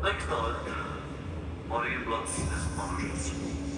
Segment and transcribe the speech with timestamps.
[0.00, 0.64] Like thought,
[1.68, 2.38] Maureen Bloods
[2.76, 3.77] boundaries.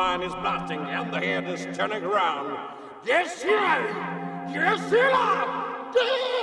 [0.00, 2.56] Mind is blasting and the head is turning around.
[3.04, 3.48] Yes, sir!
[4.50, 5.10] Yes, sir!
[5.94, 6.39] Yes!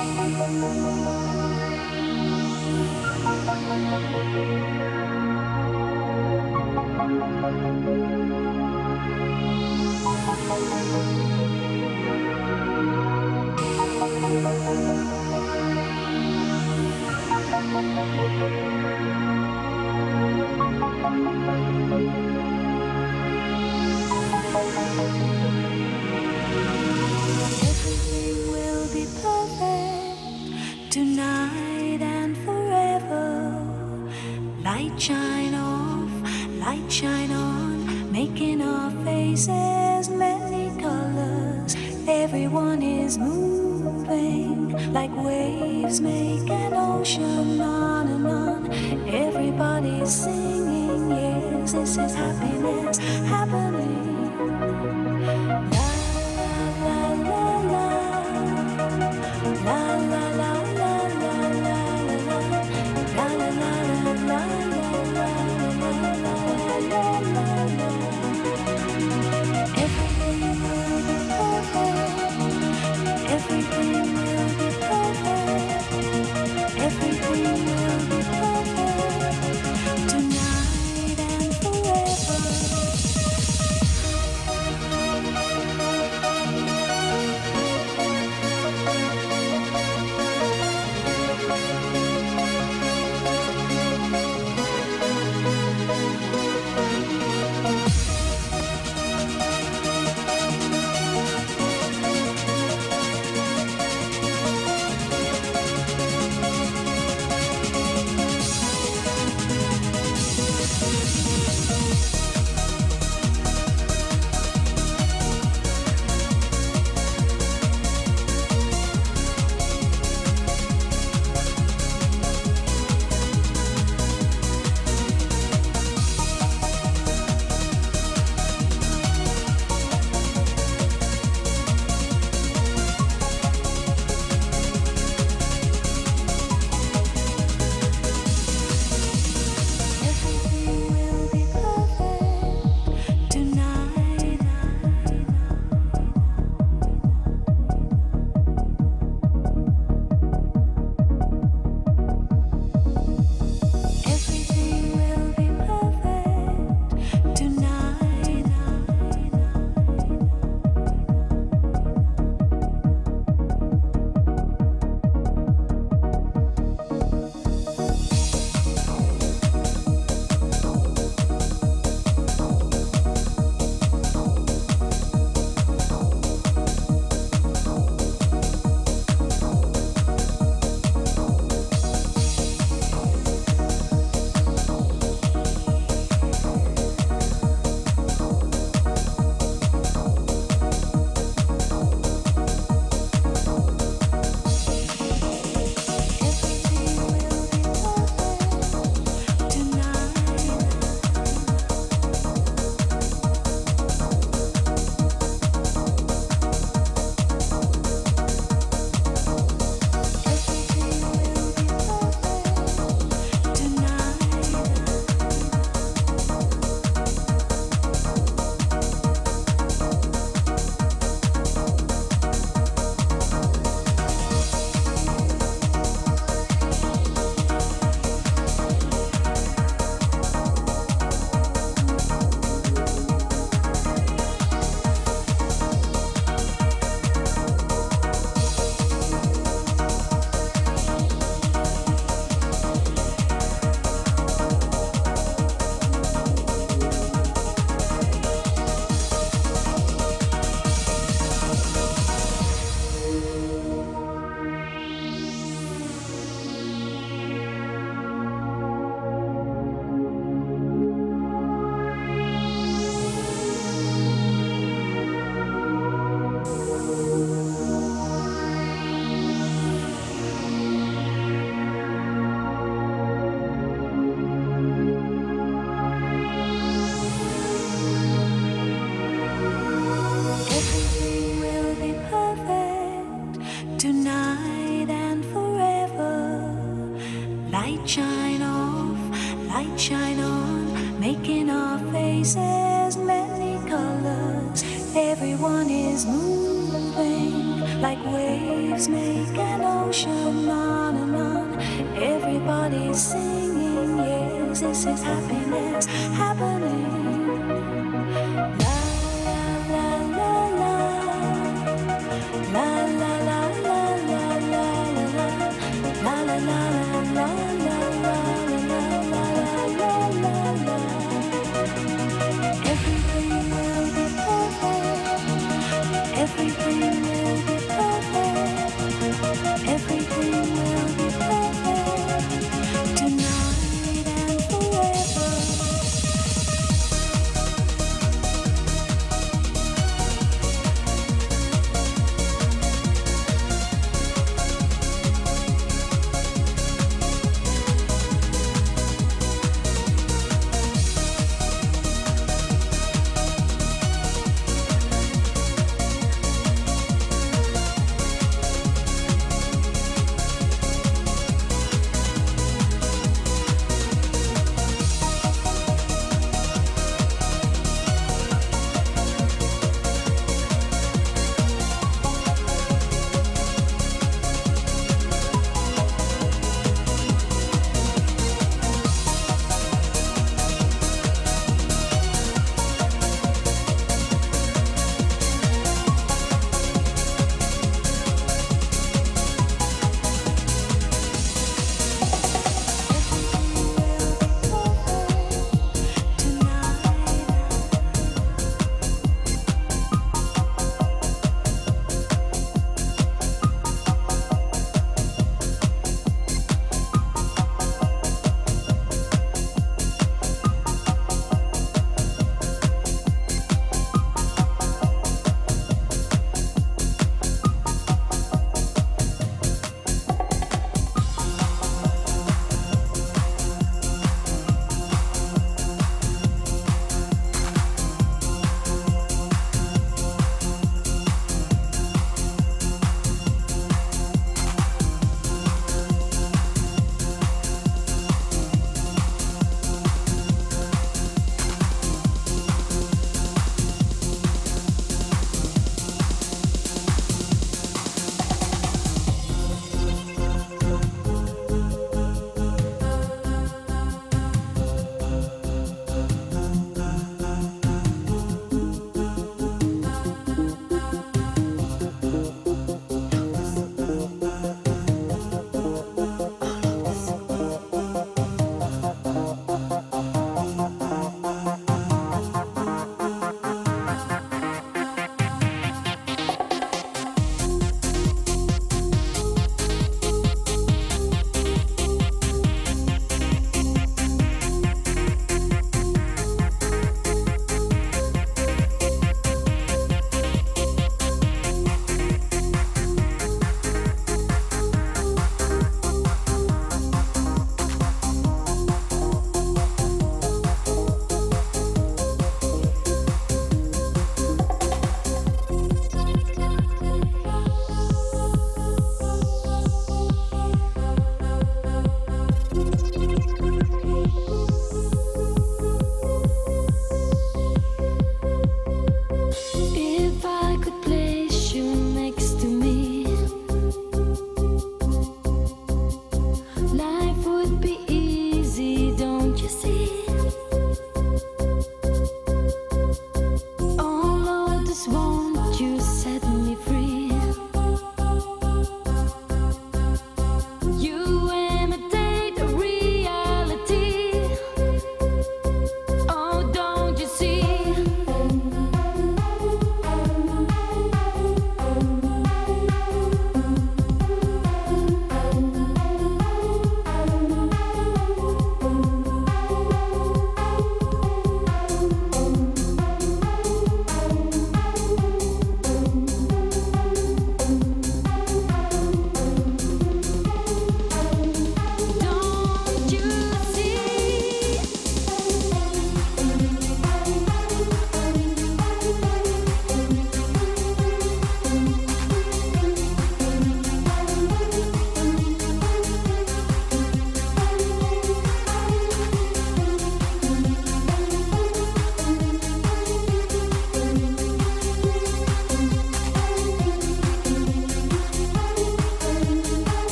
[0.00, 0.52] Everything
[28.52, 29.37] will be perfect
[30.90, 33.62] tonight and forever.
[34.62, 36.10] Light shine off,
[36.58, 41.76] light shine on, making our faces many colors.
[42.08, 48.72] Everyone is moving like waves make an ocean on and on.
[49.08, 53.87] Everybody's singing, yes, this is happiness happening.